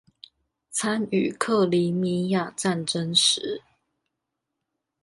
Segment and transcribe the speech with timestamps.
[0.73, 3.61] 參與克里米亞戰爭時